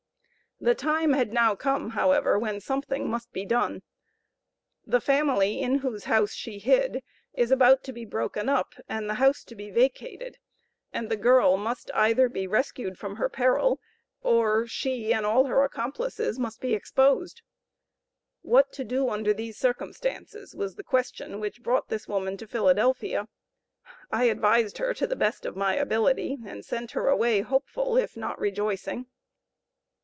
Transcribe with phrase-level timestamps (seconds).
[0.63, 3.81] The time had now come, however, when something must be done.
[4.85, 9.09] The family in whose house she is hid is about to be broken up, and
[9.09, 10.37] the house to be vacated,
[10.93, 13.81] and the girl must either be rescued from her peril,
[14.21, 17.41] or she, and all her accomplices must be exposed.
[18.43, 23.27] What to do under these circumstances was the question which brought this woman to Philadelphia.
[24.11, 28.15] I advised her to the best of my ability, and sent her away hopeful, if
[28.15, 29.07] not rejoicing.